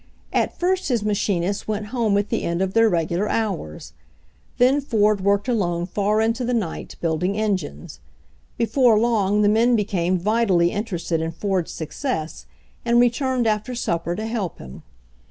At 0.33 0.57
first 0.59 0.87
his 0.87 1.03
machinists 1.05 1.67
went 1.67 1.87
home 1.93 2.17
at 2.17 2.29
the 2.29 2.41
end 2.41 2.63
of 2.63 2.73
their 2.73 2.89
regular 2.89 3.29
hours; 3.29 3.93
then 4.57 4.81
Ford 4.81 5.21
worked 5.21 5.47
alone 5.47 5.85
far 5.85 6.21
into 6.21 6.43
the 6.43 6.55
night, 6.55 6.95
building 7.01 7.37
engines. 7.37 7.99
Before 8.57 8.97
long 8.97 9.43
the 9.43 9.47
men 9.47 9.75
became 9.75 10.17
vitally 10.17 10.71
interested 10.71 11.21
in 11.21 11.29
Ford's 11.31 11.71
success 11.71 12.47
and 12.83 12.99
returned 12.99 13.45
after 13.45 13.75
supper 13.75 14.15
to 14.15 14.25
help 14.25 14.57
him. 14.57 14.81